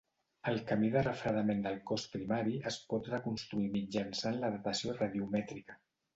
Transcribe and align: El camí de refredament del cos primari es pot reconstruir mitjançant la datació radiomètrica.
El 0.51 0.55
camí 0.69 0.87
de 0.95 1.03
refredament 1.07 1.61
del 1.65 1.77
cos 1.91 2.05
primari 2.13 2.57
es 2.71 2.79
pot 2.95 3.11
reconstruir 3.13 3.69
mitjançant 3.77 4.43
la 4.43 4.53
datació 4.57 4.99
radiomètrica. 4.99 5.81